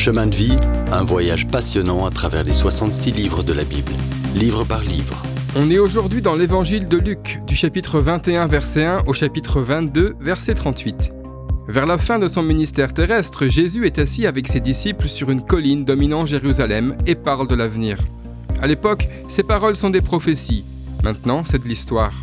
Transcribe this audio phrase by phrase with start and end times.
[0.00, 0.56] Chemin de vie,
[0.92, 3.92] un voyage passionnant à travers les 66 livres de la Bible,
[4.34, 5.22] livre par livre.
[5.54, 10.16] On est aujourd'hui dans l'évangile de Luc, du chapitre 21, verset 1 au chapitre 22,
[10.18, 11.10] verset 38.
[11.68, 15.44] Vers la fin de son ministère terrestre, Jésus est assis avec ses disciples sur une
[15.44, 17.98] colline dominant Jérusalem et parle de l'avenir.
[18.62, 20.64] À l'époque, ces paroles sont des prophéties.
[21.04, 22.14] Maintenant, c'est de l'histoire.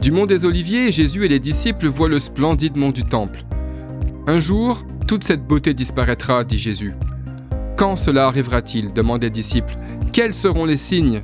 [0.00, 3.42] Du mont des Oliviers, Jésus et les disciples voient le splendide mont du Temple.
[4.28, 6.94] Un jour, toute cette beauté disparaîtra, dit Jésus.
[7.76, 9.74] Quand cela arrivera-t-il demandent les disciples.
[10.10, 11.20] Quels seront les signes?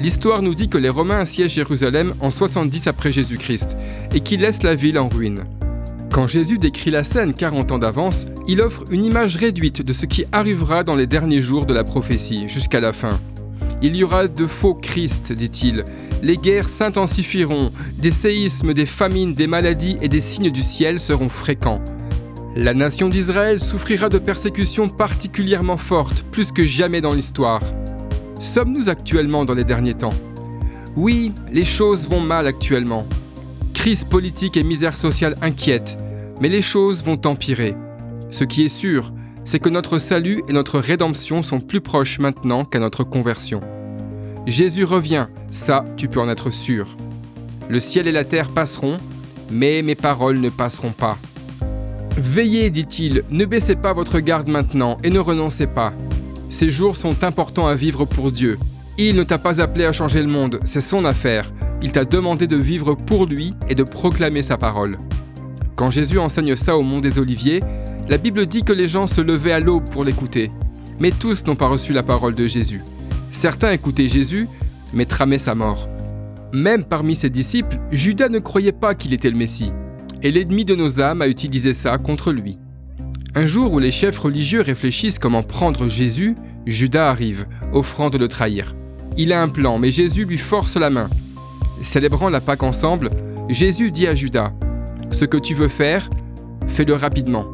[0.00, 3.76] L'histoire nous dit que les Romains assiègent Jérusalem en 70 après Jésus-Christ
[4.12, 5.44] et qu'ils laissent la ville en ruine.
[6.10, 10.06] Quand Jésus décrit la scène 40 ans d'avance, il offre une image réduite de ce
[10.06, 13.20] qui arrivera dans les derniers jours de la prophétie, jusqu'à la fin.
[13.82, 15.84] Il y aura de faux Christ, dit-il.
[16.24, 21.28] Les guerres s'intensifieront, des séismes, des famines, des maladies et des signes du ciel seront
[21.28, 21.80] fréquents.
[22.54, 27.62] La nation d'Israël souffrira de persécutions particulièrement fortes, plus que jamais dans l'histoire.
[28.40, 30.12] Sommes-nous actuellement dans les derniers temps?
[30.94, 33.06] Oui, les choses vont mal actuellement.
[33.72, 35.96] Crise politique et misère sociale inquiètent,
[36.42, 37.74] mais les choses vont empirer.
[38.28, 39.14] Ce qui est sûr,
[39.46, 43.62] c'est que notre salut et notre rédemption sont plus proches maintenant qu'à notre conversion.
[44.46, 46.98] Jésus revient, ça tu peux en être sûr.
[47.70, 48.98] Le ciel et la terre passeront,
[49.50, 51.16] mais mes paroles ne passeront pas.
[52.16, 55.92] Veillez, dit-il, ne baissez pas votre garde maintenant et ne renoncez pas.
[56.48, 58.58] Ces jours sont importants à vivre pour Dieu.
[58.98, 61.52] Il ne t'a pas appelé à changer le monde, c'est son affaire.
[61.80, 64.98] Il t'a demandé de vivre pour lui et de proclamer sa parole.
[65.74, 67.62] Quand Jésus enseigne ça au mont des Oliviers,
[68.08, 70.50] la Bible dit que les gens se levaient à l'aube pour l'écouter.
[71.00, 72.82] Mais tous n'ont pas reçu la parole de Jésus.
[73.30, 74.46] Certains écoutaient Jésus,
[74.92, 75.88] mais tramaient sa mort.
[76.52, 79.72] Même parmi ses disciples, Judas ne croyait pas qu'il était le Messie.
[80.24, 82.58] Et l'ennemi de nos âmes a utilisé ça contre lui.
[83.34, 88.28] Un jour où les chefs religieux réfléchissent comment prendre Jésus, Judas arrive, offrant de le
[88.28, 88.76] trahir.
[89.16, 91.10] Il a un plan, mais Jésus lui force la main.
[91.82, 93.10] Célébrant la Pâque ensemble,
[93.48, 94.52] Jésus dit à Judas,
[95.10, 96.08] Ce que tu veux faire,
[96.68, 97.46] fais-le rapidement.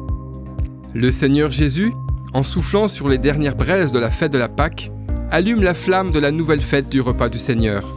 [0.93, 1.91] Le Seigneur Jésus,
[2.33, 4.91] en soufflant sur les dernières braises de la fête de la Pâque,
[5.31, 7.95] allume la flamme de la nouvelle fête du repas du Seigneur.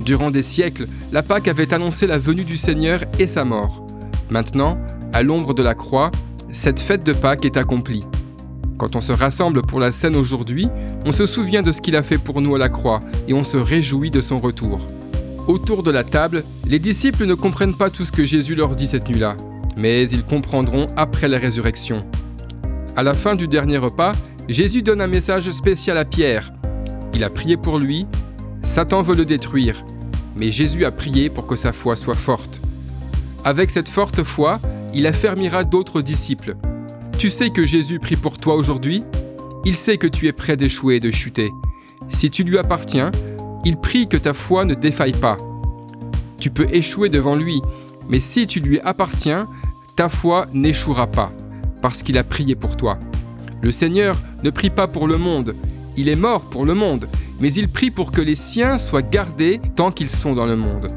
[0.00, 3.83] Durant des siècles, la Pâque avait annoncé la venue du Seigneur et sa mort.
[4.34, 4.76] Maintenant,
[5.12, 6.10] à l'ombre de la croix,
[6.50, 8.04] cette fête de Pâques est accomplie.
[8.78, 10.66] Quand on se rassemble pour la scène aujourd'hui,
[11.06, 13.44] on se souvient de ce qu'il a fait pour nous à la croix et on
[13.44, 14.88] se réjouit de son retour.
[15.46, 18.88] Autour de la table, les disciples ne comprennent pas tout ce que Jésus leur dit
[18.88, 19.36] cette nuit-là,
[19.76, 22.04] mais ils comprendront après la résurrection.
[22.96, 24.14] À la fin du dernier repas,
[24.48, 26.52] Jésus donne un message spécial à Pierre.
[27.14, 28.08] Il a prié pour lui,
[28.64, 29.84] Satan veut le détruire,
[30.36, 32.63] mais Jésus a prié pour que sa foi soit forte.
[33.44, 34.58] Avec cette forte foi,
[34.94, 36.56] il affermira d'autres disciples.
[37.18, 39.04] Tu sais que Jésus prie pour toi aujourd'hui?
[39.66, 41.50] Il sait que tu es prêt d'échouer et de chuter.
[42.08, 43.10] Si tu lui appartiens,
[43.66, 45.36] il prie que ta foi ne défaille pas.
[46.38, 47.60] Tu peux échouer devant lui,
[48.08, 49.46] mais si tu lui appartiens,
[49.94, 51.30] ta foi n'échouera pas,
[51.82, 52.98] parce qu'il a prié pour toi.
[53.62, 55.54] Le Seigneur ne prie pas pour le monde,
[55.96, 57.08] il est mort pour le monde,
[57.40, 60.88] mais il prie pour que les siens soient gardés tant qu'ils sont dans le monde.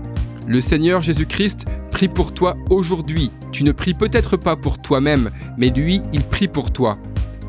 [0.48, 1.66] Le Seigneur Jésus-Christ
[1.98, 3.32] prie pour toi aujourd'hui.
[3.52, 6.96] Tu ne pries peut-être pas pour toi-même, mais lui, il prie pour toi.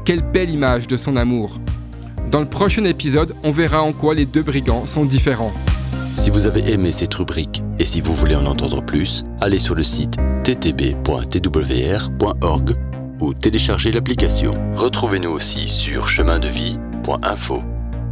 [0.06, 1.60] Quelle belle image de son amour.
[2.31, 5.53] Dans le prochain épisode, on verra en quoi les deux brigands sont différents.
[6.16, 9.75] Si vous avez aimé cette rubrique et si vous voulez en entendre plus, allez sur
[9.75, 10.97] le site ttb.twr.org
[13.20, 14.54] ou téléchargez l'application.
[14.76, 17.62] Retrouvez-nous aussi sur chemindevie.info.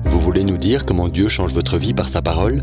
[0.05, 2.63] Vous voulez nous dire comment Dieu change votre vie par sa parole?